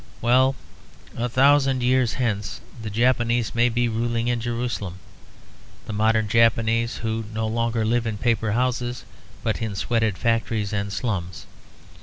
Well, 0.19 0.55
a 1.15 1.29
thousand 1.29 1.83
years 1.83 2.13
hence 2.15 2.59
the 2.81 2.89
Japs 2.89 3.53
may 3.53 3.69
be 3.69 3.87
ruling 3.87 4.29
in 4.29 4.41
Jerusalem; 4.41 4.97
the 5.85 5.93
modern 5.93 6.27
Japs 6.27 6.97
who 7.03 7.25
no 7.31 7.45
longer 7.45 7.85
live 7.85 8.07
in 8.07 8.17
paper 8.17 8.53
houses, 8.53 9.05
but 9.43 9.61
in 9.61 9.75
sweated 9.75 10.17
factories 10.17 10.73
and 10.73 10.91
slums. 10.91 11.45